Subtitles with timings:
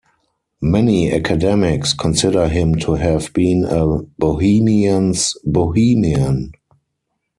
[0.63, 6.53] Many academics consider him to have been a bohemian's bohemian.